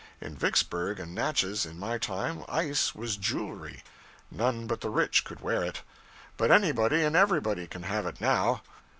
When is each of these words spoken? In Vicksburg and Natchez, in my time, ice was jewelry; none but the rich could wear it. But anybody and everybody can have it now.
In 0.19 0.35
Vicksburg 0.35 0.99
and 0.99 1.13
Natchez, 1.13 1.63
in 1.63 1.77
my 1.77 1.99
time, 1.99 2.43
ice 2.49 2.95
was 2.95 3.17
jewelry; 3.17 3.83
none 4.31 4.65
but 4.65 4.81
the 4.81 4.89
rich 4.89 5.23
could 5.23 5.41
wear 5.41 5.61
it. 5.63 5.83
But 6.37 6.49
anybody 6.49 7.03
and 7.03 7.15
everybody 7.15 7.67
can 7.67 7.83
have 7.83 8.07
it 8.07 8.19
now. 8.19 8.63